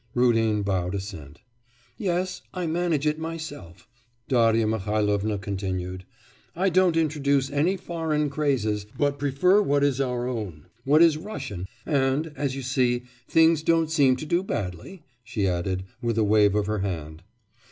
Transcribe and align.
Rudin 0.15 0.63
bowed 0.63 0.95
assent. 0.95 1.41
'Yes; 1.95 2.41
I 2.55 2.65
manage 2.65 3.05
it 3.05 3.19
myself,' 3.19 3.87
Darya 4.27 4.65
Mihailovna 4.65 5.37
continued. 5.37 6.05
'I 6.55 6.69
don't 6.69 6.97
introduce 6.97 7.51
any 7.51 7.77
foreign 7.77 8.31
crazes, 8.31 8.87
but 8.97 9.19
prefer 9.19 9.61
what 9.61 9.83
is 9.83 10.01
our 10.01 10.27
own, 10.27 10.65
what 10.85 11.03
is 11.03 11.17
Russian, 11.17 11.67
and, 11.85 12.31
as 12.35 12.55
you 12.55 12.63
see, 12.63 13.03
things 13.27 13.61
don't 13.61 13.91
seem 13.91 14.15
to 14.15 14.25
do 14.25 14.41
badly,' 14.41 15.03
she 15.23 15.47
added, 15.47 15.83
with 16.01 16.17
a 16.17 16.23
wave 16.23 16.55
of 16.55 16.65
her 16.65 16.79
hand. 16.79 17.21